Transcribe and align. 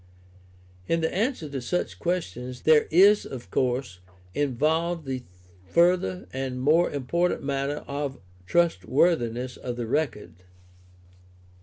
In 0.87 1.01
the 1.01 1.13
answer 1.13 1.47
to 1.47 1.61
such 1.61 1.99
questions 1.99 2.61
there 2.63 2.87
is, 2.89 3.23
of 3.23 3.51
course, 3.51 3.99
involved 4.33 5.05
the 5.05 5.21
further 5.67 6.27
and 6.33 6.59
more 6.59 6.89
important 6.89 7.43
matter 7.43 7.83
of 7.87 8.13
the 8.15 8.19
trustworthiness 8.47 9.57
of 9.57 9.75
the 9.75 9.85
record. 9.85 10.33